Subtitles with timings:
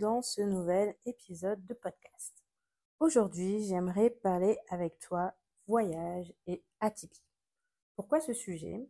[0.00, 2.42] Dans ce nouvel épisode de podcast.
[3.00, 5.34] Aujourd'hui, j'aimerais parler avec toi
[5.66, 7.22] voyage et atypie.
[7.96, 8.88] Pourquoi ce sujet?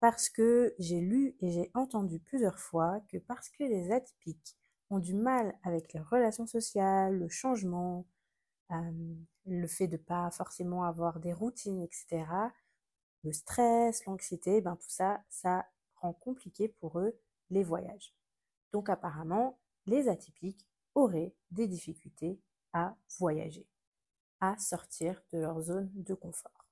[0.00, 4.56] Parce que j'ai lu et j'ai entendu plusieurs fois que parce que les atypiques
[4.90, 8.08] ont du mal avec les relations sociales, le changement,
[8.72, 9.14] euh,
[9.46, 12.24] le fait de pas forcément avoir des routines, etc.,
[13.22, 17.16] le stress, l'anxiété, ben tout ça, ça rend compliqué pour eux
[17.50, 18.16] les voyages.
[18.72, 19.60] Donc apparemment,
[19.90, 22.40] les atypiques auraient des difficultés
[22.72, 23.66] à voyager,
[24.40, 26.68] à sortir de leur zone de confort.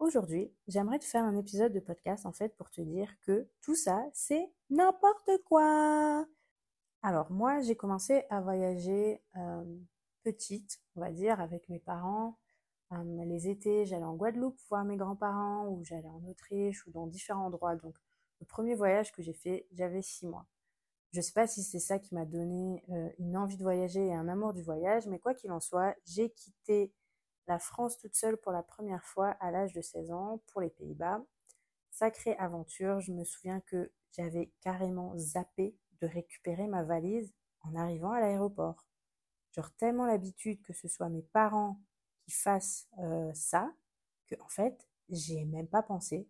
[0.00, 3.76] Aujourd'hui, j'aimerais te faire un épisode de podcast en fait pour te dire que tout
[3.76, 6.26] ça, c'est n'importe quoi.
[7.02, 9.64] Alors moi, j'ai commencé à voyager euh,
[10.24, 12.36] petite, on va dire, avec mes parents.
[12.92, 17.06] Euh, les étés, j'allais en Guadeloupe voir mes grands-parents ou j'allais en Autriche ou dans
[17.06, 17.76] différents endroits.
[17.76, 17.94] Donc
[18.40, 20.46] le premier voyage que j'ai fait, j'avais six mois.
[21.14, 24.04] Je ne sais pas si c'est ça qui m'a donné euh, une envie de voyager
[24.04, 26.92] et un amour du voyage, mais quoi qu'il en soit, j'ai quitté
[27.46, 30.70] la France toute seule pour la première fois à l'âge de 16 ans pour les
[30.70, 31.24] Pays-Bas.
[31.92, 38.10] Sacrée aventure, je me souviens que j'avais carrément zappé de récupérer ma valise en arrivant
[38.10, 38.84] à l'aéroport.
[39.52, 41.80] Genre tellement l'habitude que ce soit mes parents
[42.24, 43.72] qui fassent euh, ça,
[44.26, 46.26] que en fait, j'y ai même pas pensé.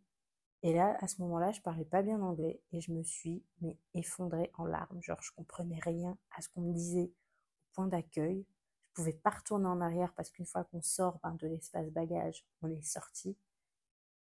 [0.65, 3.45] Et là, à ce moment-là, je parlais pas bien anglais et je me suis
[3.93, 5.03] effondrée en larmes.
[5.03, 8.47] Genre, je comprenais rien à ce qu'on me disait au point d'accueil.
[8.89, 12.47] Je pouvais pas retourner en arrière parce qu'une fois qu'on sort ben, de l'espace bagage,
[12.63, 13.37] on est sorti.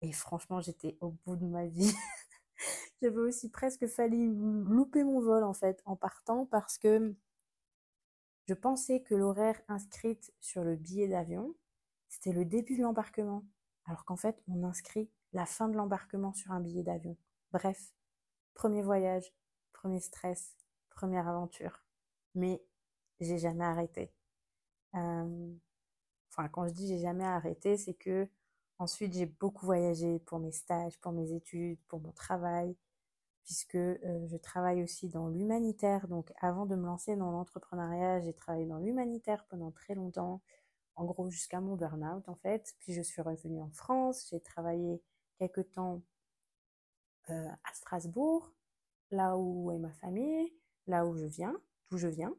[0.00, 1.92] Et franchement, j'étais au bout de ma vie.
[3.02, 7.16] J'avais aussi presque failli louper mon vol en fait en partant parce que
[8.46, 11.56] je pensais que l'horaire inscrite sur le billet d'avion,
[12.08, 13.44] c'était le début de l'embarquement.
[13.86, 17.16] Alors qu'en fait, on inscrit la fin de l'embarquement sur un billet d'avion.
[17.52, 17.92] Bref,
[18.54, 19.32] premier voyage,
[19.72, 20.56] premier stress,
[20.90, 21.82] première aventure.
[22.34, 22.62] Mais
[23.20, 24.12] j'ai jamais arrêté.
[24.94, 25.52] Euh,
[26.30, 28.28] enfin, quand je dis j'ai jamais arrêté, c'est que
[28.78, 32.76] ensuite j'ai beaucoup voyagé pour mes stages, pour mes études, pour mon travail,
[33.44, 36.08] puisque euh, je travaille aussi dans l'humanitaire.
[36.08, 40.42] Donc, avant de me lancer dans l'entrepreneuriat, j'ai travaillé dans l'humanitaire pendant très longtemps,
[40.96, 42.74] en gros jusqu'à mon burn-out en fait.
[42.80, 45.02] Puis je suis revenue en France, j'ai travaillé
[45.38, 46.02] quelque temps
[47.30, 48.52] euh, à Strasbourg,
[49.10, 50.52] là où est ma famille,
[50.86, 51.54] là où je viens,
[51.90, 52.34] d'où je viens.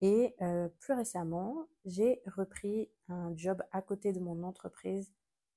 [0.00, 5.12] Et euh, plus récemment, j'ai repris un job à côté de mon entreprise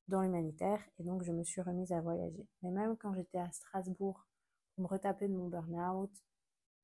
[0.07, 2.47] dans l'humanitaire et donc je me suis remise à voyager.
[2.63, 4.25] Mais même quand j'étais à Strasbourg
[4.75, 6.11] pour me retaper de mon burn-out,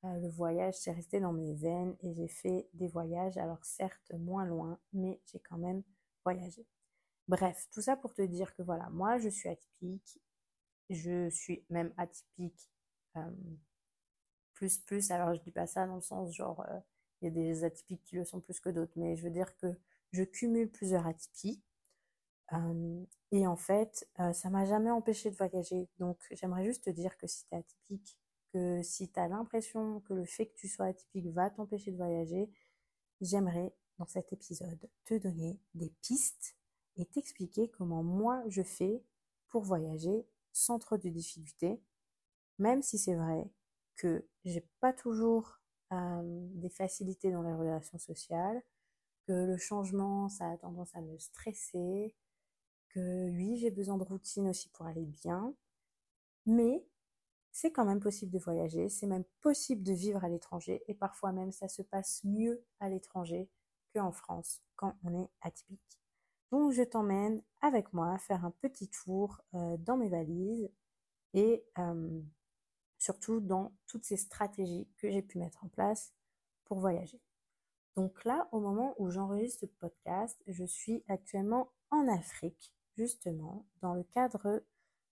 [0.04, 4.12] euh, le voyage s'est resté dans mes veines et j'ai fait des voyages, alors certes
[4.14, 5.82] moins loin, mais j'ai quand même
[6.24, 6.64] voyagé.
[7.28, 10.18] Bref, tout ça pour te dire que voilà, moi je suis atypique,
[10.90, 12.70] je suis même atypique
[14.54, 16.64] plus plus, alors je dis pas ça dans le sens genre
[17.20, 19.56] il y a des atypiques qui le sont plus que d'autres, mais je veux dire
[19.56, 19.66] que
[20.12, 21.62] je cumule plusieurs atypies.
[23.30, 25.88] Et en fait, ça m'a jamais empêché de voyager.
[25.98, 28.18] Donc j'aimerais juste te dire que si tu es atypique,
[28.54, 31.96] que si tu as l'impression que le fait que tu sois atypique va t'empêcher de
[31.98, 32.50] voyager,
[33.20, 36.56] j'aimerais dans cet épisode te donner des pistes
[36.98, 39.02] et t'expliquer comment moi je fais
[39.48, 41.80] pour voyager sans trop de difficultés,
[42.58, 43.48] même si c'est vrai
[43.96, 45.60] que j'ai pas toujours
[45.92, 46.22] euh,
[46.54, 48.62] des facilités dans les relations sociales,
[49.26, 52.14] que le changement ça a tendance à me stresser,
[52.90, 55.54] que oui j'ai besoin de routine aussi pour aller bien,
[56.46, 56.84] mais
[57.52, 61.32] c'est quand même possible de voyager, c'est même possible de vivre à l'étranger et parfois
[61.32, 63.48] même ça se passe mieux à l'étranger
[63.94, 65.98] qu'en France quand on est atypique.
[66.50, 70.70] Donc je t'emmène avec moi faire un petit tour euh, dans mes valises
[71.34, 71.64] et
[72.96, 76.14] surtout dans toutes ces stratégies que j'ai pu mettre en place
[76.64, 77.20] pour voyager.
[77.96, 83.94] Donc là, au moment où j'enregistre ce podcast, je suis actuellement en Afrique, justement, dans
[83.94, 84.62] le cadre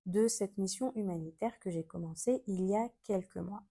[0.06, 3.64] de cette mission humanitaire que j'ai commencée il y a quelques mois.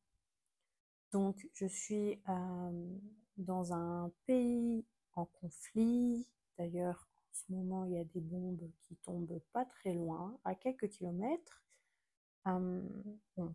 [1.12, 2.22] Donc, je suis
[3.38, 6.28] dans un pays en conflit.
[6.58, 10.90] D'ailleurs, ce moment, il y a des bombes qui tombent pas très loin, à quelques
[10.90, 11.64] kilomètres.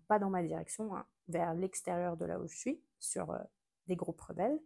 [0.09, 3.37] Pas dans ma direction, hein, vers l'extérieur de là où je suis, sur
[3.87, 4.61] des groupes rebelles.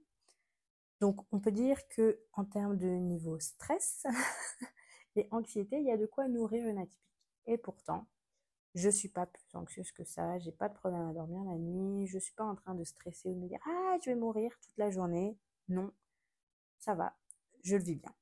[1.00, 4.06] Donc, on peut dire que en termes de niveau stress
[5.16, 7.00] et anxiété, il y a de quoi nourrir une atypique.
[7.46, 8.06] Et pourtant,
[8.74, 12.06] je suis pas plus anxieuse que ça, j'ai pas de problème à dormir la nuit,
[12.06, 14.50] je suis pas en train de stresser ou de me dire ah je vais mourir
[14.60, 15.38] toute la journée.
[15.68, 15.92] Non,
[16.78, 17.14] ça va,
[17.62, 18.14] je le vis bien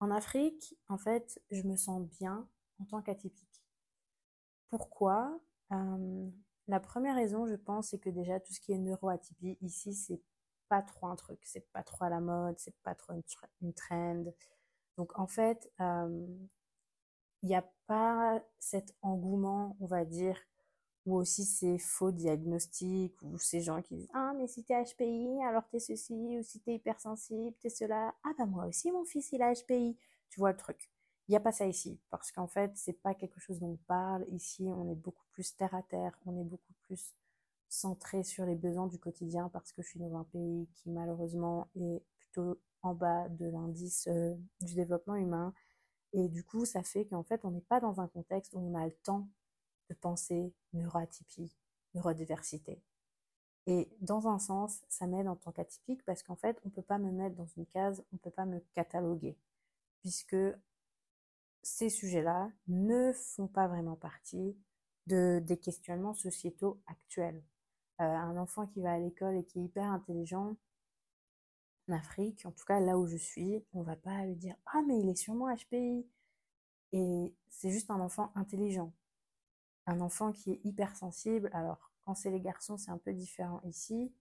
[0.00, 2.48] En Afrique, en fait, je me sens bien
[2.80, 3.62] en tant qu'atypique.
[4.68, 5.38] Pourquoi?
[5.72, 6.30] Euh,
[6.68, 10.20] La première raison, je pense, c'est que déjà tout ce qui est neuroatypie ici, c'est
[10.68, 13.12] pas trop un truc, c'est pas trop à la mode, c'est pas trop
[13.60, 14.24] une, trend.
[14.96, 16.26] Donc en fait, euh,
[17.42, 20.36] il n'y a pas cet engouement, on va dire,
[21.10, 25.42] ou aussi ces faux diagnostics, ou ces gens qui disent Ah, mais si t'es HPI,
[25.42, 28.14] alors t'es ceci, ou si t'es hypersensible, t'es cela.
[28.22, 29.96] Ah, bah moi aussi, mon fils, il a HPI.
[30.30, 30.88] Tu vois le truc.
[31.28, 33.76] Il n'y a pas ça ici, parce qu'en fait, c'est pas quelque chose dont on
[33.88, 34.24] parle.
[34.30, 37.14] Ici, on est beaucoup plus terre à terre, on est beaucoup plus
[37.68, 41.68] centré sur les besoins du quotidien, parce que je suis dans un pays qui, malheureusement,
[41.76, 45.52] est plutôt en bas de l'indice euh, du développement humain.
[46.12, 48.74] Et du coup, ça fait qu'en fait, on n'est pas dans un contexte où on
[48.74, 49.28] a le temps
[49.90, 51.52] de penser neuroatypie,
[51.94, 52.80] neurodiversité.
[53.66, 56.82] Et dans un sens, ça m'aide en tant qu'atypique parce qu'en fait, on ne peut
[56.82, 59.36] pas me mettre dans une case, on ne peut pas me cataloguer,
[60.00, 60.36] puisque
[61.62, 64.56] ces sujets-là ne font pas vraiment partie
[65.06, 67.42] de, des questionnements sociétaux actuels.
[68.00, 70.56] Euh, un enfant qui va à l'école et qui est hyper intelligent,
[71.88, 74.80] en Afrique, en tout cas là où je suis, on va pas lui dire Ah,
[74.86, 76.06] mais il est sûrement HPI.
[76.92, 78.92] Et c'est juste un enfant intelligent
[79.86, 84.12] un enfant qui est hypersensible, alors quand c'est les garçons, c'est un peu différent ici,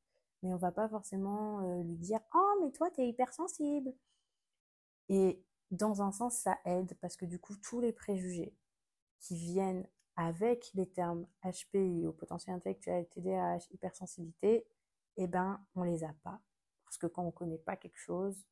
[0.44, 3.94] mais on va pas forcément euh, lui dire "Oh, mais toi tu es hypersensible."
[5.10, 8.56] Et dans un sens, ça aide parce que du coup, tous les préjugés
[9.20, 14.68] qui viennent avec les termes HPI, au potentiel intellectuel, TDAH, hypersensibilité,
[15.18, 16.42] eh ben, on les a pas.
[16.86, 18.46] Parce que quand on connaît pas quelque chose,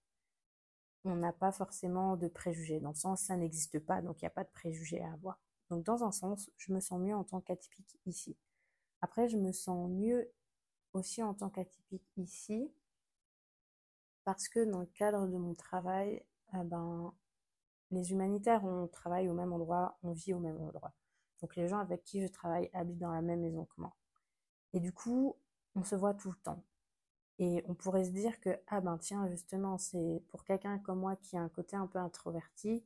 [1.05, 2.79] on n'a pas forcément de préjugés.
[2.79, 5.39] Dans le sens, ça n'existe pas, donc il n'y a pas de préjugés à avoir.
[5.69, 8.37] Donc dans un sens, je me sens mieux en tant qu'atypique ici.
[9.01, 10.31] Après, je me sens mieux
[10.93, 12.71] aussi en tant qu'atypique ici
[14.23, 16.23] parce que dans le cadre de mon travail,
[16.53, 17.13] eh ben,
[17.91, 20.93] les humanitaires, on travaille au même endroit, on vit au même endroit.
[21.41, 23.95] Donc les gens avec qui je travaille habitent dans la même maison que moi.
[24.73, 25.35] Et du coup,
[25.75, 26.63] on se voit tout le temps.
[27.39, 31.15] Et on pourrait se dire que, ah ben tiens, justement, c'est pour quelqu'un comme moi
[31.15, 32.83] qui a un côté un peu introverti,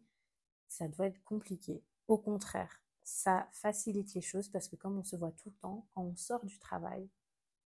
[0.68, 1.84] ça doit être compliqué.
[2.12, 5.88] Au contraire, ça facilite les choses parce que comme on se voit tout le temps,
[5.92, 7.10] quand on sort du travail,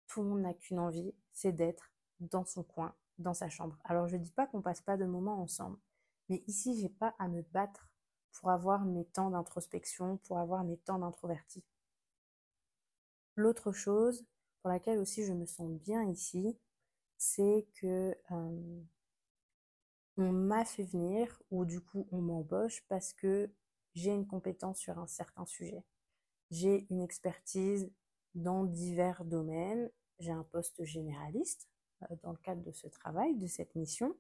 [0.07, 3.79] tout le monde n'a qu'une envie, c'est d'être dans son coin, dans sa chambre.
[3.85, 5.77] Alors je ne dis pas qu'on passe pas de moments ensemble,
[6.31, 7.91] mais ici j'ai pas à me battre
[8.33, 11.63] pour avoir mes temps d'introspection, pour avoir mes temps d'introverti.
[13.37, 14.25] L'autre chose
[14.63, 16.59] pour laquelle aussi je me sens bien ici,
[17.19, 18.17] c'est que
[20.17, 23.51] on m'a fait venir ou du coup on m'embauche parce que
[23.95, 25.85] j'ai une compétence sur un certain sujet.
[26.51, 27.91] J'ai une expertise
[28.35, 29.91] dans divers domaines.
[30.19, 31.69] J'ai un poste généraliste
[32.03, 34.17] euh, dans le cadre de ce travail, de cette mission.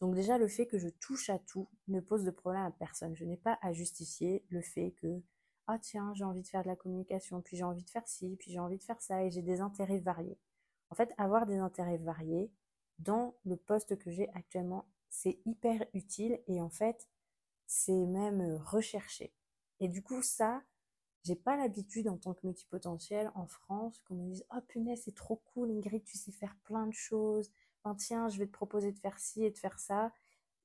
[0.00, 3.16] Donc déjà, le fait que je touche à tout ne pose de problème à personne.
[3.16, 5.22] Je n'ai pas à justifier le fait que,
[5.66, 8.36] ah tiens, j'ai envie de faire de la communication, puis j'ai envie de faire ci,
[8.38, 10.38] puis j'ai envie de faire ça, et j'ai des intérêts variés.
[10.90, 12.52] En fait, avoir des intérêts variés
[12.98, 17.08] dans le poste que j'ai actuellement, c'est hyper utile, et en fait,
[17.66, 19.32] c'est même recherché.
[19.80, 20.62] Et du coup, ça,
[21.24, 25.14] j'ai pas l'habitude en tant que multipotentiel en France qu'on me dise Oh punaise, c'est
[25.14, 27.50] trop cool, Ingrid, tu sais faire plein de choses.
[27.98, 30.12] Tiens, je vais te proposer de faire ci et de faire ça.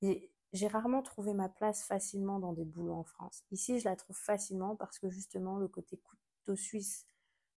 [0.01, 3.43] Et j'ai rarement trouvé ma place facilement dans des boulots en France.
[3.51, 7.05] Ici, je la trouve facilement parce que justement, le côté couteau suisse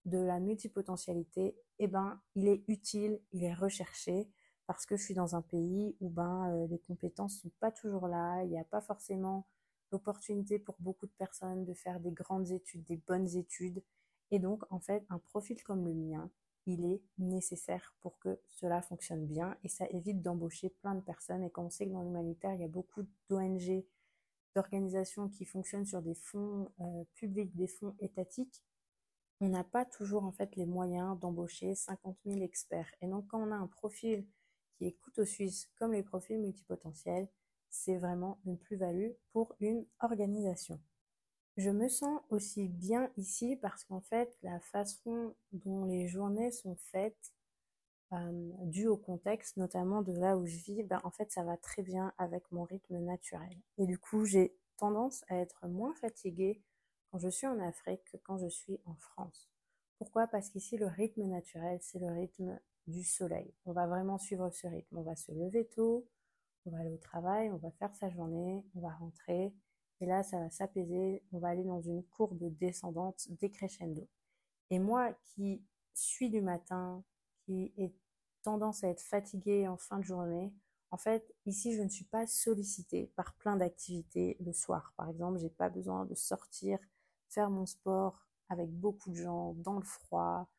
[0.06, 4.30] de la multipotentialité, eh ben, il est utile, il est recherché
[4.68, 8.08] parce que je suis dans un pays où ben, euh, les compétences sont pas toujours
[8.08, 9.48] là, il n'y a pas forcément
[9.92, 13.84] l'opportunité pour beaucoup de personnes de faire des grandes études, des bonnes études.
[14.32, 16.32] Et donc, en fait, un profil comme le mien,
[16.66, 21.44] il est nécessaire pour que cela fonctionne bien et ça évite d'embaucher plein de personnes.
[21.44, 23.84] Et quand on sait que dans l'humanitaire, il y a beaucoup d'ONG,
[24.56, 28.64] d'organisations qui fonctionnent sur des fonds euh, publics, des fonds étatiques,
[29.40, 32.94] on n'a pas toujours en fait les moyens d'embaucher 50 000 experts.
[33.02, 34.26] Et donc quand on a un profil
[34.82, 37.28] qui est couteau suisse comme les profils multipotentiels,
[37.70, 40.82] c'est vraiment une plus-value pour une organisation.
[41.56, 46.76] Je me sens aussi bien ici parce qu'en fait, la façon dont les journées sont
[46.78, 47.32] faites,
[48.14, 51.58] euh, dû au contexte, notamment de là où je vis, ben, en fait, ça va
[51.58, 53.56] très bien avec mon rythme naturel.
[53.78, 56.64] Et du coup, j'ai tendance à être moins fatiguée
[57.12, 59.48] quand je suis en Afrique que quand je suis en France.
[60.00, 60.26] Pourquoi?
[60.26, 62.60] Parce qu'ici, le rythme naturel, c'est le rythme
[62.92, 63.54] du soleil.
[63.66, 64.98] On va vraiment suivre ce rythme.
[64.98, 66.08] On va se lever tôt,
[66.66, 69.54] on va aller au travail, on va faire sa journée, on va rentrer,
[70.02, 74.08] et là, ça va s'apaiser, on va aller dans une courbe descendante décrescendo.
[74.72, 77.04] Et moi qui suis du matin,
[77.46, 77.94] qui ai
[78.42, 80.52] tendance à être fatiguée en fin de journée,
[80.90, 84.94] en fait, ici, je ne suis pas sollicitée par plein d'activités le soir.
[84.98, 86.80] Par exemple, j'ai pas besoin de sortir,
[87.30, 90.50] faire mon sport avec beaucoup de gens, dans le froid.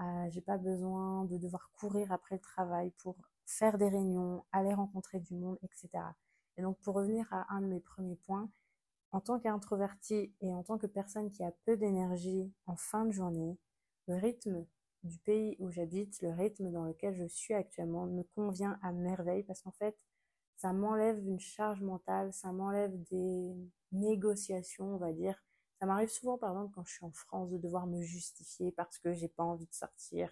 [0.00, 4.74] Euh, j'ai pas besoin de devoir courir après le travail pour faire des réunions, aller
[4.74, 5.88] rencontrer du monde, etc.
[6.56, 8.50] Et donc, pour revenir à un de mes premiers points,
[9.12, 13.12] en tant qu'introverti et en tant que personne qui a peu d'énergie en fin de
[13.12, 13.56] journée,
[14.08, 14.66] le rythme
[15.04, 19.44] du pays où j'habite, le rythme dans lequel je suis actuellement me convient à merveille
[19.44, 19.96] parce qu'en fait,
[20.56, 23.54] ça m'enlève une charge mentale, ça m'enlève des
[23.92, 25.42] négociations, on va dire.
[25.80, 28.98] Ça m'arrive souvent, par exemple, quand je suis en France, de devoir me justifier parce
[28.98, 30.30] que j'ai pas envie de sortir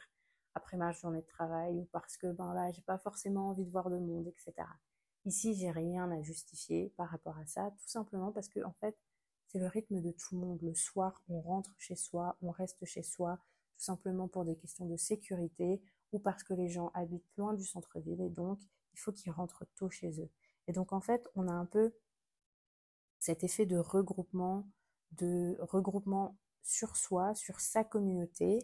[0.54, 3.70] après ma journée de travail ou parce que ben là, j'ai pas forcément envie de
[3.70, 4.66] voir de monde, etc.
[5.26, 8.96] Ici, j'ai rien à justifier par rapport à ça, tout simplement parce que, en fait,
[9.48, 10.60] c'est le rythme de tout le monde.
[10.62, 13.38] Le soir, on rentre chez soi, on reste chez soi,
[13.76, 15.82] tout simplement pour des questions de sécurité
[16.12, 18.60] ou parce que les gens habitent loin du centre-ville et donc
[18.92, 20.30] il faut qu'ils rentrent tôt chez eux.
[20.68, 21.94] Et donc, en fait, on a un peu
[23.18, 24.66] cet effet de regroupement,
[25.18, 28.58] de regroupement sur soi, sur sa communauté,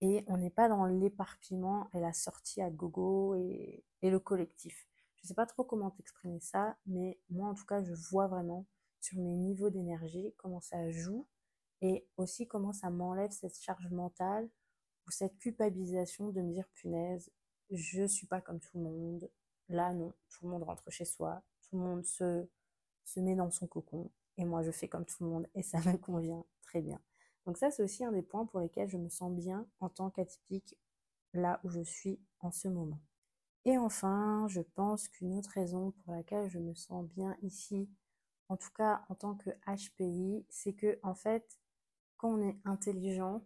[0.00, 4.86] et on n'est pas dans l'éparpillement et la sortie à gogo et le collectif.
[5.22, 8.66] Je sais pas trop comment t'exprimer ça, mais moi en tout cas, je vois vraiment
[9.00, 11.26] sur mes niveaux d'énergie comment ça joue
[11.82, 14.48] et aussi comment ça m'enlève cette charge mentale
[15.06, 17.30] ou cette culpabilisation de me dire punaise,
[17.70, 19.30] je suis pas comme tout le monde.
[19.68, 22.48] Là non, tout le monde rentre chez soi, tout le monde se
[23.04, 25.78] se met dans son cocon et moi je fais comme tout le monde et ça
[25.90, 27.00] me convient très bien.
[27.46, 30.10] Donc ça c'est aussi un des points pour lesquels je me sens bien en tant
[30.10, 30.76] qu'atypique
[31.32, 33.00] là où je suis en ce moment.
[33.64, 37.90] Et enfin, je pense qu'une autre raison pour laquelle je me sens bien ici,
[38.48, 41.58] en tout cas en tant que HPI, c'est que en fait,
[42.16, 43.44] quand on est intelligent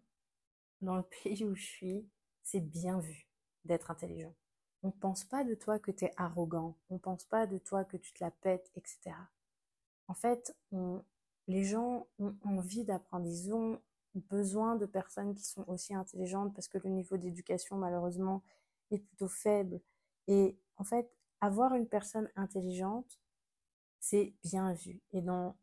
[0.80, 2.08] dans le pays où je suis,
[2.42, 3.26] c'est bien vu
[3.64, 4.34] d'être intelligent.
[4.82, 7.58] On ne pense pas de toi que tu es arrogant, on ne pense pas de
[7.58, 9.16] toi que tu te la pètes, etc.
[10.08, 10.56] En fait,
[11.46, 13.80] les gens ont envie d'apprendre, ils ont
[14.14, 18.42] besoin de personnes qui sont aussi intelligentes parce que le niveau d'éducation malheureusement
[18.90, 19.80] est plutôt faible
[20.28, 23.20] et en fait, avoir une personne intelligente,
[24.00, 25.00] c'est bien vu.
[25.12, 25.56] Et dans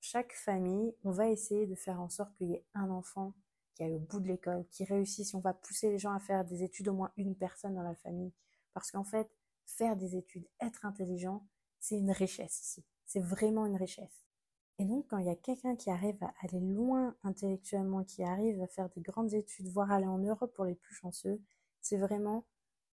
[0.00, 3.32] chaque famille, on va essayer de faire en sorte qu'il y ait un enfant
[3.74, 5.34] qui aille au bout de l'école, qui réussisse.
[5.34, 7.94] On va pousser les gens à faire des études, au moins une personne dans la
[7.94, 8.32] famille.
[8.72, 9.30] Parce qu'en fait,
[9.66, 11.46] faire des études, être intelligent,
[11.84, 12.82] c'est une richesse ici.
[13.04, 14.24] C'est vraiment une richesse.
[14.78, 18.60] Et donc, quand il y a quelqu'un qui arrive à aller loin intellectuellement, qui arrive
[18.62, 21.42] à faire des grandes études, voire aller en Europe pour les plus chanceux,
[21.82, 22.46] c'est vraiment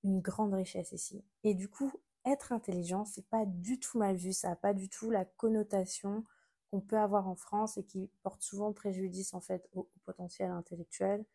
[0.03, 1.23] une grande richesse ici.
[1.45, 1.91] Et du coup,
[2.25, 6.25] être intelligent, c'est pas du tout mal vu, ça n'a pas du tout la connotation
[6.69, 11.25] qu'on peut avoir en France et qui porte souvent préjudice en fait au, potentiel intellectuel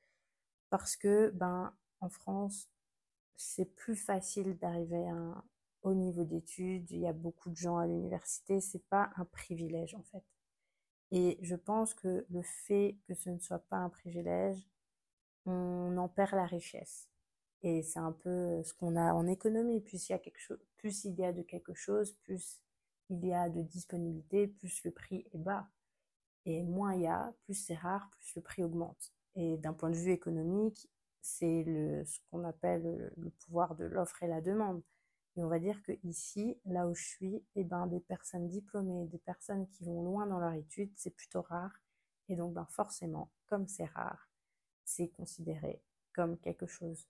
[0.70, 2.68] parce que ben en France
[3.36, 5.44] c'est plus facile d'arriver à un
[5.87, 9.95] haut niveau d'études, il y a beaucoup de gens à l'université, c'est pas un privilège
[9.95, 10.25] en fait.
[11.12, 14.66] Et je pense que le fait que ce ne soit pas un privilège,
[15.47, 17.09] on en perd la richesse.
[17.62, 19.81] Et c'est un peu ce qu'on a en économie.
[19.81, 20.40] Plus il y a quelque
[20.76, 22.61] plus il y a de quelque chose, plus
[23.11, 25.69] il y a de disponibilité, plus le prix est bas.
[26.45, 29.12] Et moins il y a, plus c'est rare, plus le prix augmente.
[29.37, 30.88] Et d'un point de vue économique,
[31.21, 31.64] c'est
[32.05, 34.83] ce qu'on appelle le, pouvoir de l'offre et la demande.
[35.37, 39.07] Et on va dire que ici, là où je suis, eh ben, des personnes diplômées,
[39.07, 41.83] des personnes qui vont loin dans leur étude, c'est plutôt rare.
[42.28, 44.31] Et donc, ben, forcément, comme c'est rare,
[44.85, 45.83] c'est considéré
[46.14, 47.07] comme quelque chose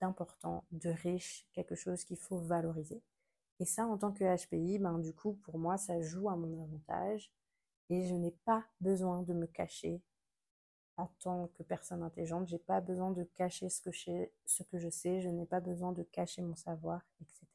[0.00, 3.02] d'important, de riche, quelque chose qu'il faut valoriser.
[3.60, 6.62] Et ça, en tant que HPI, ben, du coup, pour moi, ça joue à mon
[6.64, 7.30] avantage
[7.90, 10.02] et je n'ai pas besoin de me cacher
[10.96, 12.48] en tant que personne intelligente.
[12.48, 15.20] J'ai pas besoin de cacher je, ce que je sais.
[15.20, 17.49] Je n'ai pas besoin de cacher mon savoir, etc.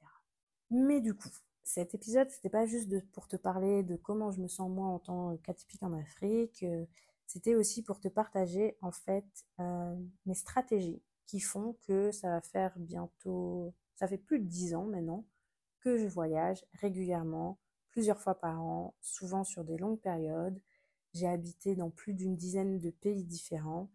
[0.71, 1.29] Mais du coup,
[1.63, 4.99] cet épisode, c'était pas juste pour te parler de comment je me sens moi en
[4.99, 6.63] tant qu'atypique en Afrique.
[6.63, 6.85] Euh,
[7.27, 9.25] c'était aussi pour te partager en fait
[9.59, 9.95] euh,
[10.25, 14.85] mes stratégies qui font que ça va faire bientôt, ça fait plus de dix ans
[14.85, 15.25] maintenant
[15.79, 17.57] que je voyage régulièrement,
[17.89, 20.59] plusieurs fois par an, souvent sur des longues périodes.
[21.13, 23.89] J'ai habité dans plus d'une dizaine de pays différents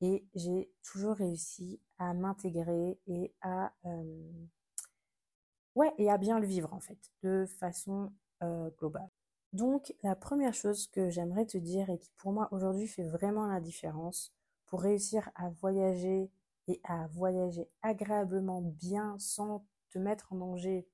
[0.00, 3.51] et j'ai toujours réussi à m'intégrer et à
[5.98, 9.10] et à bien le vivre en fait de façon euh, globale.
[9.52, 13.46] Donc la première chose que j'aimerais te dire et qui pour moi aujourd'hui fait vraiment
[13.46, 14.32] la différence
[14.66, 16.30] pour réussir à voyager
[16.68, 20.86] et à voyager agréablement bien sans te mettre en danger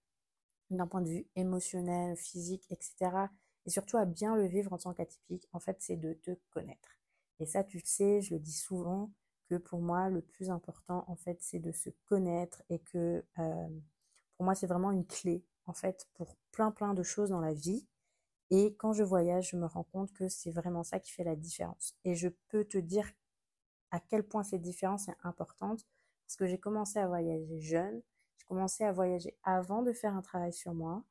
[0.70, 3.28] d'un point de vue émotionnel, physique, etc.
[3.66, 6.98] Et surtout à bien le vivre en tant qu'atypique, en fait, c'est de te connaître.
[7.40, 9.10] Et ça, tu le sais, je le dis souvent,
[9.48, 13.68] que pour moi, le plus important, en fait, c'est de se connaître et que euh,
[14.38, 17.52] pour moi, c'est vraiment une clé, en fait, pour plein, plein de choses dans la
[17.52, 17.84] vie.
[18.50, 21.34] Et quand je voyage, je me rends compte que c'est vraiment ça qui fait la
[21.34, 21.96] différence.
[22.04, 23.10] Et je peux te dire
[23.90, 25.84] à quel point cette différence est importante
[26.24, 28.00] parce que j'ai commencé à voyager jeune,
[28.38, 31.02] j'ai commencé à voyager avant de faire un travail sur moi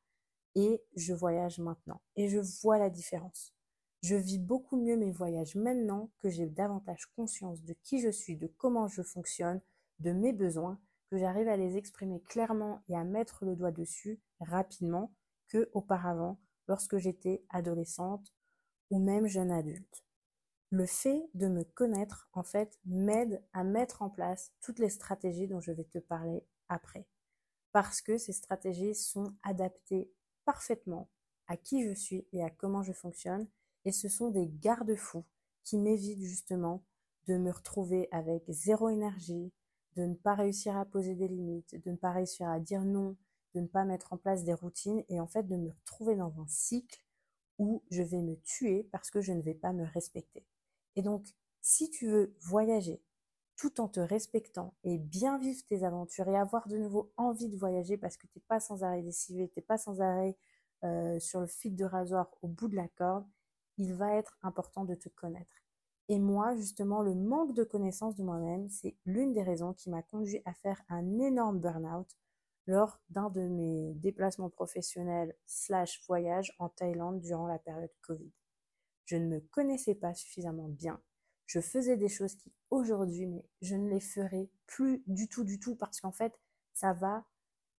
[0.56, 3.54] et je voyage maintenant et je vois la différence.
[4.04, 8.38] Je vis beaucoup mieux mes voyages maintenant que j'ai davantage conscience de qui je suis,
[8.38, 9.60] de comment je fonctionne,
[10.00, 14.20] de mes besoins, que j'arrive à les exprimer clairement et à mettre le doigt dessus
[14.40, 15.14] rapidement
[15.48, 18.34] que auparavant lorsque j'étais adolescente
[18.90, 20.04] ou même jeune adulte.
[20.70, 25.48] Le fait de me connaître, en fait, m'aide à mettre en place toutes les stratégies
[25.48, 27.08] dont je vais te parler après.
[27.72, 30.12] Parce que ces stratégies sont adaptées
[30.44, 31.10] parfaitement
[31.48, 33.48] à qui je suis et à comment je fonctionne.
[33.86, 35.26] Et ce sont des garde-fous
[35.64, 36.84] qui m'évitent justement
[37.28, 39.54] de me retrouver avec zéro énergie,
[39.98, 43.17] de ne pas réussir à poser des limites, de ne pas réussir à dire non,
[43.56, 46.39] de ne pas mettre en place des routines et en fait de me retrouver dans
[46.39, 47.04] un cycle
[47.58, 50.45] où je vais me tuer parce que je ne vais pas me respecter.
[50.95, 51.26] Et donc,
[51.62, 53.02] si tu veux voyager
[53.56, 57.58] tout en te respectant et bien vivre tes aventures et avoir de nouveau envie de
[57.58, 60.38] voyager parce que tu n'es pas sans arrêt décivé, tu n'es pas sans arrêt
[60.84, 63.26] euh, sur le fil de rasoir au bout de la corde,
[63.78, 65.56] il va être important de te connaître.
[66.10, 70.04] Et moi, justement, le manque de connaissance de moi-même, c'est l'une des raisons qui m'a
[70.04, 72.08] conduit à faire un énorme burn-out
[72.65, 78.32] lors d'un de mes déplacements professionnels slash voyages en Thaïlande durant la période Covid.
[79.06, 81.02] Je ne me connaissais pas suffisamment bien.
[81.46, 85.60] Je faisais des choses qui aujourd'hui, mais je ne les ferai plus du tout, du
[85.60, 86.38] tout, parce qu'en fait,
[86.74, 87.26] ça va,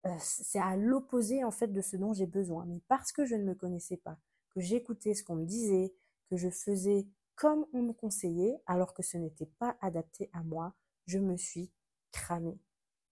[0.07, 2.65] euh, c'est à l'opposé en fait de ce dont j'ai besoin.
[2.67, 4.19] Mais parce que je ne me connaissais pas,
[4.51, 5.95] que j'écoutais ce qu'on me disait,
[6.31, 7.07] que je faisais
[7.39, 10.75] comme on me conseillait, alors que ce n'était pas adapté à moi,
[11.07, 11.71] je me suis
[12.11, 12.59] cramée.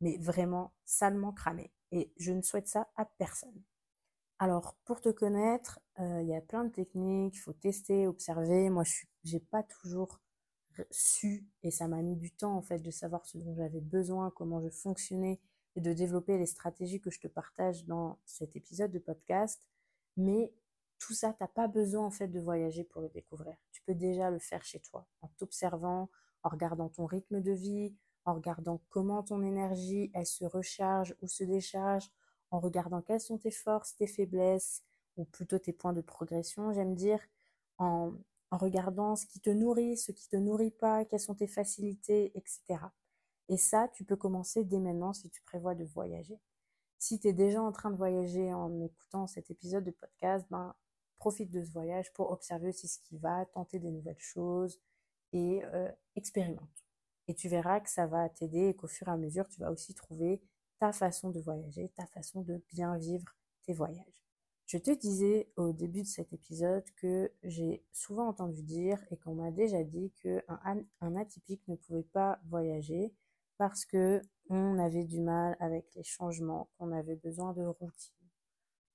[0.00, 1.72] Mais vraiment salement cramée.
[1.92, 3.62] Et je ne souhaite ça à personne.
[4.40, 8.68] Alors, pour te connaître, euh, il y a plein de techniques, il faut tester, observer.
[8.68, 10.20] Moi, je n'ai pas toujours
[10.90, 14.30] su, et ça m'a mis du temps, en fait, de savoir ce dont j'avais besoin,
[14.32, 15.40] comment je fonctionnais,
[15.76, 19.62] et de développer les stratégies que je te partage dans cet épisode de podcast.
[20.16, 20.52] Mais
[20.98, 23.56] tout ça, tu n'as pas besoin, en fait, de voyager pour le découvrir.
[23.72, 26.10] Tu peux déjà le faire chez toi, en t'observant,
[26.42, 31.28] en regardant ton rythme de vie, en regardant comment ton énergie, elle se recharge ou
[31.28, 32.10] se décharge,
[32.50, 34.82] en regardant quelles sont tes forces, tes faiblesses,
[35.16, 37.20] ou plutôt tes points de progression, j'aime dire,
[37.78, 38.12] en,
[38.50, 42.78] regardant ce qui te nourrit, ce qui te nourrit pas, quelles sont tes facilités, etc.
[43.48, 46.40] Et ça, tu peux commencer dès maintenant si tu prévois de voyager.
[46.98, 50.74] Si tu es déjà en train de voyager en écoutant cet épisode de podcast, ben,
[51.16, 54.80] profite de ce voyage pour observer aussi ce qui va, tenter des nouvelles choses
[55.32, 56.84] et euh, expérimente.
[57.28, 59.70] Et tu verras que ça va t'aider et qu'au fur et à mesure, tu vas
[59.70, 60.40] aussi trouver
[60.78, 64.26] ta façon de voyager, ta façon de bien vivre tes voyages.
[64.66, 69.34] Je te disais au début de cet épisode que j'ai souvent entendu dire et qu'on
[69.34, 73.14] m'a déjà dit qu'un un atypique ne pouvait pas voyager
[73.58, 78.25] parce que on avait du mal avec les changements, qu'on avait besoin de routine.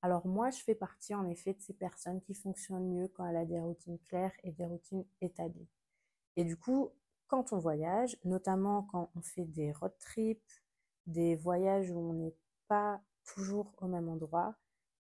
[0.01, 3.37] Alors moi, je fais partie en effet de ces personnes qui fonctionnent mieux quand elle
[3.37, 5.69] a des routines claires et des routines établies.
[6.37, 6.89] Et du coup,
[7.27, 10.61] quand on voyage, notamment quand on fait des road trips,
[11.05, 12.35] des voyages où on n'est
[12.67, 14.55] pas toujours au même endroit,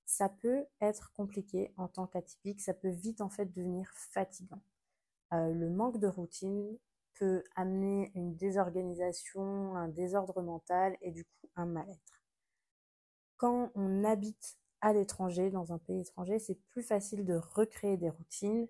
[0.06, 4.62] ça peut être compliqué en tant qu'atypique, ça peut vite en fait devenir fatigant.
[5.34, 6.78] Euh, le manque de routine
[7.14, 12.22] peut amener une désorganisation, un désordre mental et du coup un mal-être.
[13.38, 18.10] Quand on habite à l'étranger, dans un pays étranger, c'est plus facile de recréer des
[18.10, 18.68] routines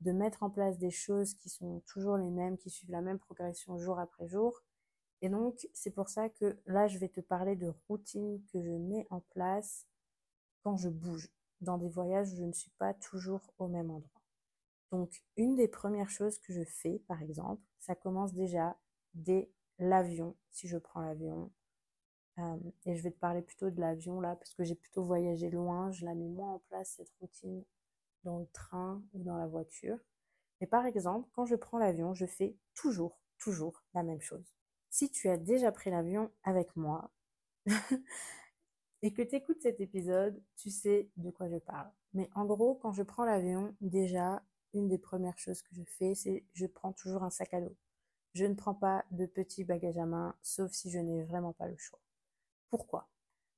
[0.00, 3.18] de mettre en place des choses qui sont toujours les mêmes, qui suivent la même
[3.18, 4.62] progression jour après jour.
[5.22, 8.70] Et donc, c'est pour ça que là, je vais te parler de routines que je
[8.70, 9.86] mets en place
[10.62, 11.28] quand je bouge.
[11.60, 14.22] Dans des voyages je ne suis pas toujours au même endroit.
[14.90, 18.76] Donc, une des premières choses que je fais, par exemple, ça commence déjà
[19.14, 21.50] dès l'avion, si je prends l'avion.
[22.86, 25.90] Et je vais te parler plutôt de l'avion là, parce que j'ai plutôt voyagé loin.
[25.92, 27.64] Je la mets moins en place, cette routine,
[28.24, 29.98] dans le train ou dans la voiture.
[30.60, 34.54] Mais par exemple, quand je prends l'avion, je fais toujours, toujours la même chose.
[34.90, 37.10] Si tu as déjà pris l'avion avec moi
[39.02, 41.90] et que tu écoutes cet épisode, tu sais de quoi je parle.
[42.12, 44.42] Mais en gros, quand je prends l'avion, déjà,
[44.74, 47.76] une des premières choses que je fais, c'est je prends toujours un sac à dos.
[48.34, 51.66] Je ne prends pas de petits bagages à main, sauf si je n'ai vraiment pas
[51.66, 52.00] le choix.
[52.70, 53.08] Pourquoi?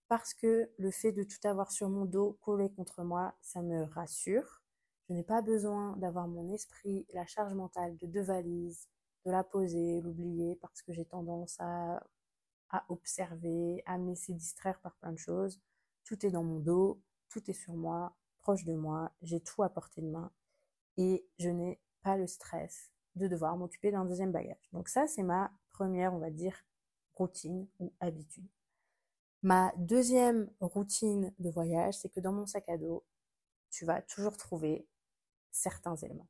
[0.08, 3.84] Parce que le fait de tout avoir sur mon dos collé contre moi, ça me
[3.84, 4.62] rassure.
[5.08, 8.88] Je n'ai pas besoin d'avoir mon esprit, la charge mentale de deux valises,
[9.26, 12.02] de la poser, l'oublier, parce que j'ai tendance à,
[12.88, 15.60] observer, à me laisser distraire par plein de choses.
[16.04, 19.68] Tout est dans mon dos, tout est sur moi, proche de moi, j'ai tout à
[19.68, 20.30] portée de main
[20.96, 24.70] et je n'ai pas le stress de devoir m'occuper d'un deuxième bagage.
[24.72, 26.64] Donc ça, c'est ma première, on va dire,
[27.14, 28.48] routine ou habitude.
[29.42, 33.04] Ma deuxième routine de voyage, c'est que dans mon sac à dos,
[33.70, 34.86] tu vas toujours trouver
[35.50, 36.28] certains éléments.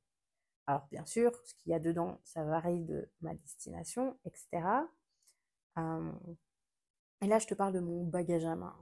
[0.66, 4.62] Alors bien sûr, ce qu'il y a dedans, ça varie de ma destination, etc.
[5.78, 6.12] Euh,
[7.20, 8.76] et là, je te parle de mon bagage à main.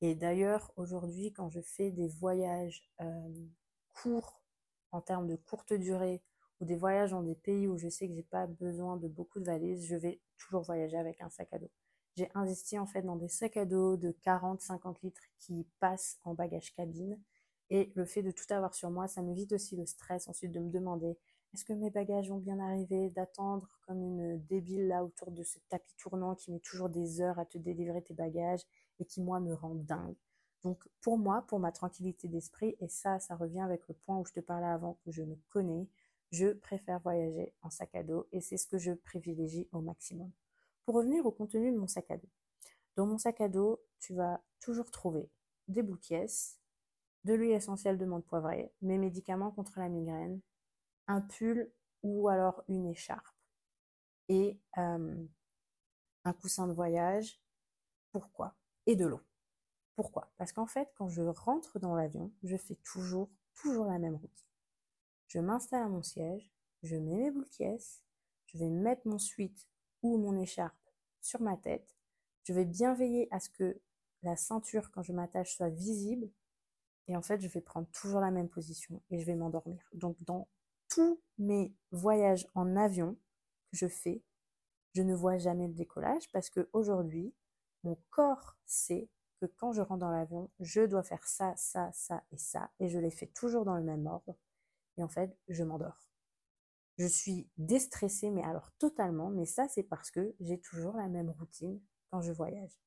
[0.00, 3.46] Et d'ailleurs, aujourd'hui, quand je fais des voyages euh,
[3.92, 4.42] courts,
[4.92, 6.22] en termes de courte durée,
[6.60, 9.40] ou des voyages dans des pays où je sais que j'ai pas besoin de beaucoup
[9.40, 11.70] de valises, je vais toujours voyager avec un sac à dos.
[12.18, 16.34] J'ai investi en fait dans des sacs à dos de 40-50 litres qui passent en
[16.34, 17.16] bagage cabine.
[17.70, 20.58] Et le fait de tout avoir sur moi, ça m'évite aussi le stress ensuite de
[20.58, 21.16] me demander
[21.54, 25.60] est-ce que mes bagages vont bien arriver, d'attendre comme une débile là autour de ce
[25.68, 28.62] tapis tournant qui met toujours des heures à te délivrer tes bagages
[28.98, 30.16] et qui moi me rend dingue.
[30.64, 34.26] Donc pour moi, pour ma tranquillité d'esprit, et ça, ça revient avec le point où
[34.26, 35.86] je te parlais avant que je me connais,
[36.32, 40.32] je préfère voyager en sac à dos et c'est ce que je privilégie au maximum.
[40.88, 42.30] Pour revenir au contenu de mon sac à dos.
[42.96, 45.28] Dans mon sac à dos, tu vas toujours trouver
[45.66, 46.00] des boules
[47.24, 50.40] de l'huile essentielle de menthe poivrée, mes médicaments contre la migraine,
[51.06, 51.70] un pull
[52.02, 53.36] ou alors une écharpe
[54.30, 55.26] et euh,
[56.24, 57.38] un coussin de voyage.
[58.10, 58.54] Pourquoi?
[58.86, 59.20] Et de l'eau.
[59.94, 60.32] Pourquoi?
[60.38, 64.48] Parce qu'en fait, quand je rentre dans l'avion, je fais toujours, toujours la même route
[65.26, 66.50] je m'installe à mon siège,
[66.82, 69.68] je mets mes boules je vais mettre mon suite
[70.02, 70.77] ou mon écharpe
[71.20, 71.96] sur ma tête,
[72.44, 73.80] je vais bien veiller à ce que
[74.22, 76.28] la ceinture quand je m'attache soit visible
[77.08, 79.82] et en fait je vais prendre toujours la même position et je vais m'endormir.
[79.94, 80.48] Donc dans
[80.88, 83.14] tous mes voyages en avion
[83.70, 84.22] que je fais,
[84.94, 87.34] je ne vois jamais le décollage parce que aujourd'hui
[87.84, 89.08] mon corps sait
[89.40, 92.88] que quand je rentre dans l'avion, je dois faire ça, ça, ça et ça et
[92.88, 94.36] je les fais toujours dans le même ordre
[94.98, 96.07] et en fait, je m'endors.
[96.98, 101.30] Je suis déstressée, mais alors totalement, mais ça c'est parce que j'ai toujours la même
[101.30, 101.80] routine
[102.10, 102.78] quand je voyage.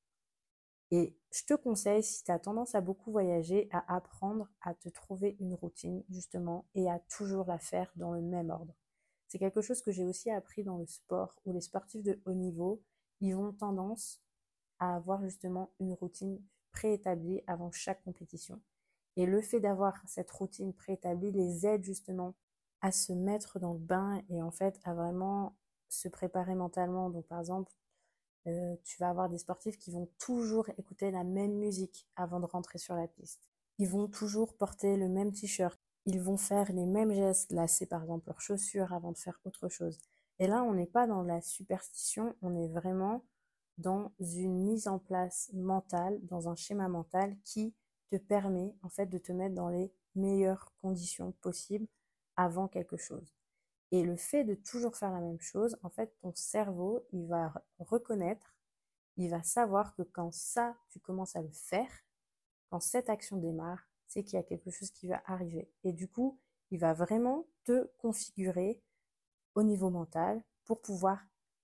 [0.91, 4.89] Et je te conseille, si tu as tendance à beaucoup voyager, à apprendre à te
[4.89, 8.75] trouver une routine, justement, et à toujours la faire dans le même ordre.
[9.29, 12.33] C'est quelque chose que j'ai aussi appris dans le sport, où les sportifs de haut
[12.33, 12.83] niveau,
[13.21, 14.21] ils ont tendance
[14.79, 16.41] à avoir justement une routine
[16.73, 18.61] préétablie avant chaque compétition.
[19.15, 22.35] Et le fait d'avoir cette routine préétablie les aide justement
[22.81, 25.55] à se mettre dans le bain et en fait à vraiment
[25.89, 27.09] se préparer mentalement.
[27.09, 27.71] Donc par exemple,
[28.47, 32.45] euh, tu vas avoir des sportifs qui vont toujours écouter la même musique avant de
[32.45, 33.47] rentrer sur la piste.
[33.77, 35.79] Ils vont toujours porter le même t-shirt.
[36.05, 39.69] Ils vont faire les mêmes gestes, lasser par exemple leurs chaussures avant de faire autre
[39.69, 39.99] chose.
[40.39, 43.23] Et là, on n'est pas dans la superstition, on est vraiment
[43.77, 47.75] dans une mise en place mentale, dans un schéma mental qui
[48.09, 51.87] te permet en fait de te mettre dans les meilleures conditions possibles
[52.41, 53.35] avant quelque chose.
[53.91, 57.53] Et le fait de toujours faire la même chose, en fait, ton cerveau, il va
[57.79, 58.55] reconnaître,
[59.17, 61.91] il va savoir que quand ça, tu commences à le faire,
[62.69, 65.69] quand cette action démarre, c'est qu'il y a quelque chose qui va arriver.
[65.83, 66.39] Et du coup,
[66.71, 68.81] il va vraiment te configurer
[69.55, 71.19] au niveau mental pour pouvoir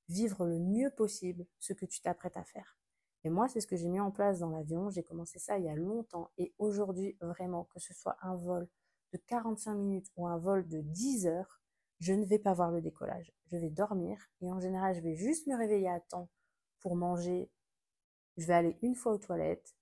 [0.10, 2.78] vivre le mieux possible ce que tu t'apprêtes à faire.
[3.24, 4.90] Et moi, c'est ce que j'ai mis en place dans l'avion.
[4.90, 6.30] J'ai commencé ça il y a longtemps.
[6.38, 8.68] Et aujourd'hui, vraiment, que ce soit un vol
[9.18, 11.62] de 45 minutes ou un vol de 10 heures,
[12.00, 13.34] je ne vais pas voir le décollage.
[13.48, 16.30] Je vais dormir et en général, je vais juste me réveiller à temps
[16.80, 17.52] pour manger.
[18.38, 19.76] Je vais aller une fois aux toilettes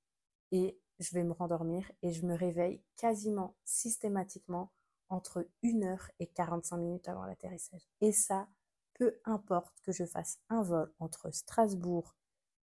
[0.52, 4.72] et je vais me rendormir et je me réveille quasiment systématiquement
[5.10, 7.88] entre 1 heure et 45 minutes avant l'atterrissage.
[8.02, 8.48] Et ça,
[8.94, 12.16] peu importe que je fasse un vol entre Strasbourg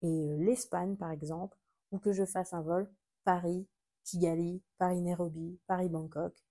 [0.02, 1.58] et euh, l'Espagne, par exemple,
[1.92, 2.92] ou que je fasse un vol
[3.24, 3.68] Paris,
[4.04, 6.45] Kigali, Paris-Nairobi, Paris-Bangkok.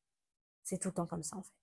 [0.64, 1.54] C'est tout le temps comme ça, en fait.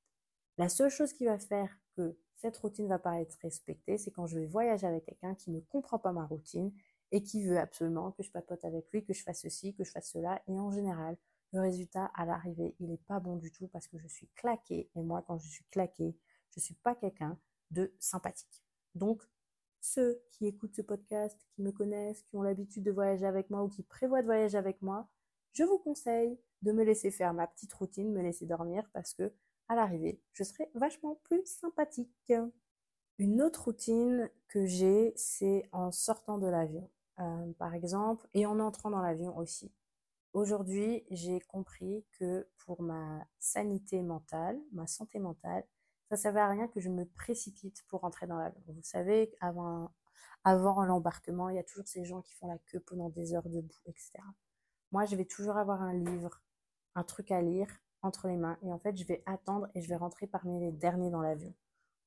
[0.58, 4.28] La seule chose qui va faire que cette routine va pas être respectée, c'est quand
[4.28, 6.72] je vais voyager avec quelqu'un qui ne comprend pas ma routine
[7.12, 9.92] et qui veut absolument que je papote avec lui, que je fasse ceci, que je
[9.92, 10.42] fasse cela.
[10.48, 11.18] Et en général,
[11.54, 14.90] le résultat à l'arrivée, il n'est pas bon du tout parce que je suis claquée.
[14.96, 16.16] Et moi, quand je suis claquée,
[16.50, 17.38] je ne suis pas quelqu'un
[17.72, 18.64] de sympathique.
[18.96, 19.22] Donc,
[19.82, 23.64] ceux qui écoutent ce podcast, qui me connaissent, qui ont l'habitude de voyager avec moi
[23.64, 25.10] ou qui prévoient de voyager avec moi,
[25.54, 29.34] je vous conseille de me laisser faire ma petite routine, me laisser dormir parce que
[29.68, 32.34] à l'arrivée, je serai vachement plus sympathique.
[33.18, 38.60] Une autre routine que j'ai, c'est en sortant de l'avion, euh, par exemple, et en
[38.60, 39.72] entrant dans l'avion aussi.
[40.34, 45.64] Aujourd'hui, j'ai compris que pour ma sanité mentale, ma santé mentale,
[46.10, 48.62] ça ne servait à rien que je me précipite pour rentrer dans l'avion.
[48.68, 49.92] Vous savez, avant,
[50.44, 53.48] avant l'embarquement, il y a toujours ces gens qui font la queue pendant des heures
[53.48, 54.12] debout, etc.
[54.92, 56.42] Moi, je vais toujours avoir un livre,
[56.96, 57.68] un truc à lire
[58.02, 58.58] entre les mains.
[58.64, 61.54] Et en fait, je vais attendre et je vais rentrer parmi les derniers dans l'avion.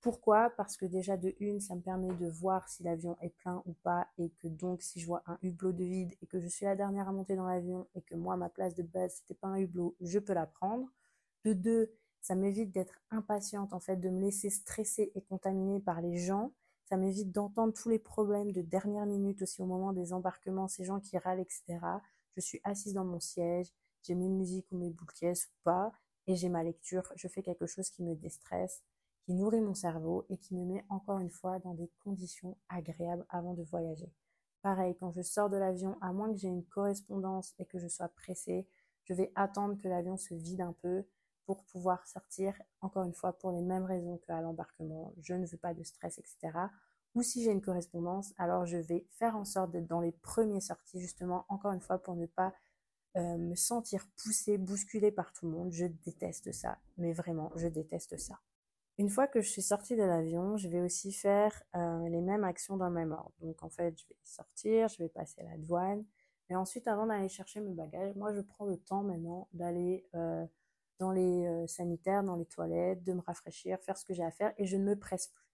[0.01, 0.51] Pourquoi?
[0.57, 3.73] Parce que déjà de une, ça me permet de voir si l'avion est plein ou
[3.83, 6.67] pas et que donc si je vois un hublot de vide et que je suis
[6.67, 9.49] la dernière à monter dans l'avion et que moi ma place de base c'était pas
[9.49, 10.91] un hublot, je peux la prendre.
[11.45, 16.03] De deux, ça m'évite d'être impatiente en fait, de me laisser stresser et contaminer par
[16.03, 16.53] les gens.
[16.85, 20.85] Ça m'évite d'entendre tous les problèmes de dernière minute aussi au moment des embarquements, ces
[20.85, 21.79] gens qui râlent, etc
[22.37, 23.73] je suis assise dans mon siège,
[24.05, 25.93] j'ai mes musiques ou mes bouquets ou pas,
[26.27, 28.83] et j'ai ma lecture, je fais quelque chose qui me déstresse,
[29.25, 33.27] qui nourrit mon cerveau et qui me met encore une fois dans des conditions agréables
[33.29, 34.13] avant de voyager.
[34.63, 37.89] Pareil, quand je sors de l'avion, à moins que j'ai une correspondance et que je
[37.89, 38.67] sois pressée,
[39.05, 41.05] je vais attendre que l'avion se vide un peu
[41.45, 45.13] pour pouvoir sortir, encore une fois, pour les mêmes raisons qu'à l'embarquement.
[45.21, 46.69] Je ne veux pas de stress, etc
[47.15, 50.61] ou si j'ai une correspondance, alors je vais faire en sorte d'être dans les premiers
[50.61, 52.53] sorties, justement, encore une fois, pour ne pas
[53.17, 55.73] euh, me sentir poussée, bousculée par tout le monde.
[55.73, 58.41] Je déteste ça, mais vraiment, je déteste ça.
[58.99, 62.45] Une fois que je suis sortie de l'avion, je vais aussi faire euh, les mêmes
[62.45, 63.35] actions dans le même ordre.
[63.41, 66.05] Donc en fait, je vais sortir, je vais passer la douane,
[66.51, 70.45] et ensuite, avant d'aller chercher mes bagages, moi, je prends le temps maintenant d'aller euh,
[70.99, 74.53] dans les sanitaires, dans les toilettes, de me rafraîchir, faire ce que j'ai à faire,
[74.59, 75.45] et je ne me presse plus.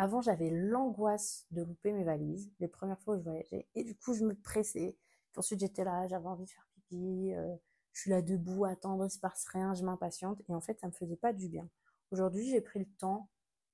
[0.00, 3.66] Avant, j'avais l'angoisse de louper mes valises, les premières fois où je voyageais.
[3.74, 4.96] Et du coup, je me pressais.
[5.36, 7.56] ensuite, j'étais là, j'avais envie de faire Euh,
[7.92, 10.40] je suis là debout attendre, se passe rien, je m'impatiente.
[10.48, 11.68] Et en fait, ça me faisait pas du bien.
[12.10, 13.28] Aujourd'hui, j'ai pris le temps,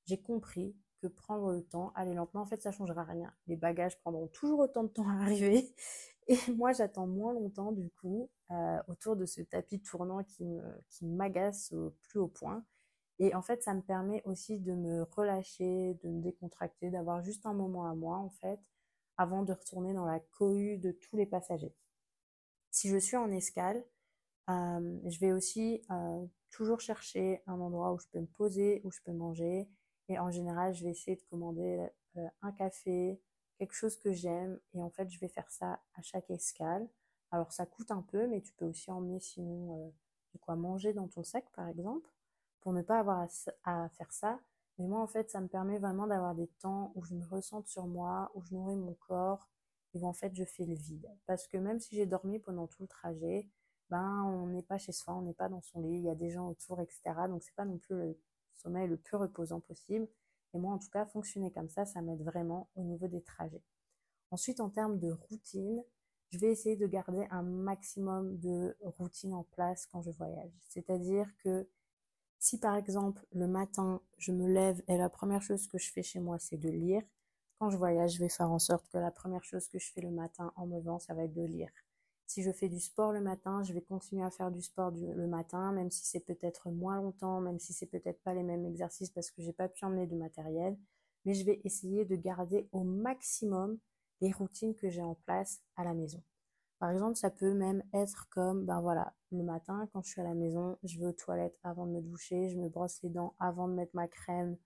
[0.07, 3.33] j'ai compris que prendre le temps, aller lentement, en fait, ça changera rien.
[3.46, 5.74] Les bagages prendront toujours autant de temps à arriver.
[6.29, 10.46] Et moi, j'attends moins longtemps, du coup, euh, autour de ce tapis tournant qui
[11.03, 12.64] m'agace au plus haut point.
[13.18, 17.46] Et en fait, ça me permet aussi de me relâcher, de me décontracter, d'avoir juste
[17.46, 18.59] un moment à moi, en fait,
[19.16, 21.74] avant de retourner dans la cohue de tous les passagers.
[22.74, 23.84] Si je suis en escale,
[24.50, 28.90] euh, je vais aussi euh, toujours chercher un endroit où je peux me poser, où
[28.90, 29.68] je peux manger.
[30.08, 33.20] Et en général, je vais essayer de commander euh, un café,
[33.58, 34.58] quelque chose que j'aime.
[34.74, 36.88] Et en fait, je vais faire ça à chaque escale.
[37.30, 39.94] Alors, ça coûte un peu, mais tu peux aussi emmener sinon
[40.34, 42.10] de quoi manger dans ton sac, par exemple
[42.64, 43.28] pour ne pas avoir
[43.64, 44.40] à, faire ça.
[44.78, 47.68] Mais moi, en fait, ça me permet vraiment d'avoir des temps où je me ressente
[47.68, 49.50] sur moi, où je nourris mon corps,
[49.94, 51.09] et en fait, je fais le vide.
[51.26, 53.48] Parce que même si j'ai dormi pendant tout le trajet,
[53.90, 56.14] ben, on n'est pas chez soi, on n'est pas dans son lit, il y a
[56.14, 57.02] des gens autour, etc.
[57.28, 58.18] Donc, c'est pas non plus le
[58.54, 60.09] sommeil le plus reposant possible.
[60.54, 63.62] Et moi, en tout cas, fonctionner comme ça, ça m'aide vraiment au niveau des trajets.
[64.30, 65.83] Ensuite, en termes de routine,
[66.30, 70.50] je vais essayer de garder un maximum de routine en place quand je voyage.
[70.68, 71.68] C'est-à-dire que
[72.40, 76.02] si par exemple le matin je me lève et la première chose que je fais
[76.02, 77.02] chez moi c'est de lire,
[77.58, 80.00] quand je voyage je vais faire en sorte que la première chose que je fais
[80.00, 81.70] le matin en me levant ça va être de lire.
[82.26, 85.26] Si je fais du sport le matin, je vais continuer à faire du sport le
[85.26, 89.10] matin, même si c'est peut-être moins longtemps, même si c'est peut-être pas les mêmes exercices
[89.10, 90.76] parce que j'ai pas pu emmener de matériel,
[91.24, 93.78] mais je vais essayer de garder au maximum
[94.20, 96.22] les routines que j'ai en place à la maison.
[96.78, 100.24] Par exemple, ça peut même être comme, ben voilà, le matin, quand je suis à
[100.24, 103.34] la maison, je vais aux toilettes avant de me doucher, je me brosse les dents
[103.38, 104.56] avant de mettre ma crème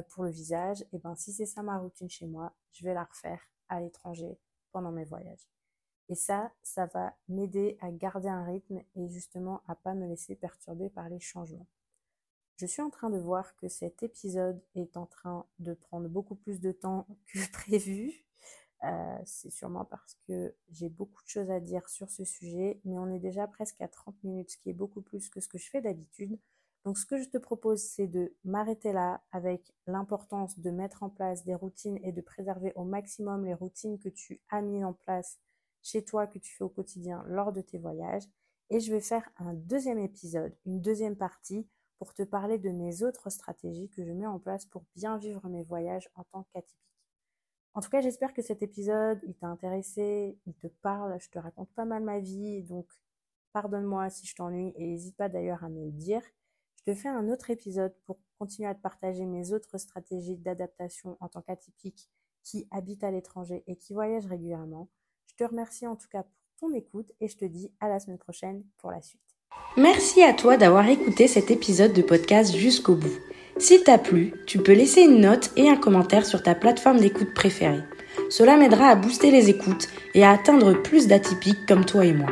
[0.00, 0.84] pour le visage.
[0.92, 4.38] Et ben, si c'est ça ma routine chez moi, je vais la refaire à l'étranger
[4.70, 5.46] pendant mes voyages.
[6.08, 10.34] Et ça, ça va m'aider à garder un rythme et justement à pas me laisser
[10.34, 11.66] perturber par les changements.
[12.56, 16.34] Je suis en train de voir que cet épisode est en train de prendre beaucoup
[16.34, 18.24] plus de temps que prévu.
[18.84, 22.98] Euh, c'est sûrement parce que j'ai beaucoup de choses à dire sur ce sujet, mais
[22.98, 25.58] on est déjà presque à 30 minutes, ce qui est beaucoup plus que ce que
[25.58, 26.38] je fais d'habitude.
[26.84, 31.10] Donc ce que je te propose, c'est de m'arrêter là avec l'importance de mettre en
[31.10, 34.92] place des routines et de préserver au maximum les routines que tu as mis en
[34.92, 35.38] place
[35.82, 38.24] chez toi, que tu fais au quotidien lors de tes voyages.
[38.70, 41.68] Et je vais faire un deuxième épisode, une deuxième partie
[41.98, 45.48] pour te parler de mes autres stratégies que je mets en place pour bien vivre
[45.48, 46.78] mes voyages en tant qu'atypique.
[47.74, 51.38] En tout cas, j'espère que cet épisode, il t'a intéressé, il te parle, je te
[51.38, 52.86] raconte pas mal ma vie, donc
[53.52, 56.22] pardonne-moi si je t'ennuie et n'hésite pas d'ailleurs à me le dire.
[56.84, 61.16] Je te fais un autre épisode pour continuer à te partager mes autres stratégies d'adaptation
[61.20, 62.10] en tant qu'atypique
[62.42, 64.88] qui habite à l'étranger et qui voyage régulièrement.
[65.26, 68.00] Je te remercie en tout cas pour ton écoute et je te dis à la
[68.00, 69.20] semaine prochaine pour la suite.
[69.76, 73.16] Merci à toi d'avoir écouté cet épisode de podcast jusqu'au bout.
[73.58, 77.32] S'il t'a plu, tu peux laisser une note et un commentaire sur ta plateforme d'écoute
[77.32, 77.84] préférée.
[78.28, 82.30] Cela m'aidera à booster les écoutes et à atteindre plus d'atypiques comme toi et moi.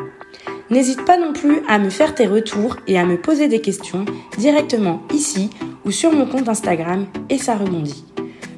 [0.70, 4.04] N'hésite pas non plus à me faire tes retours et à me poser des questions
[4.38, 5.50] directement ici
[5.84, 8.04] ou sur mon compte Instagram et ça rebondit.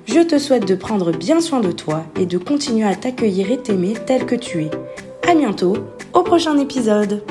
[0.07, 3.63] Je te souhaite de prendre bien soin de toi et de continuer à t'accueillir et
[3.63, 4.71] t'aimer tel que tu es.
[5.27, 5.75] À bientôt
[6.13, 7.23] au prochain épisode.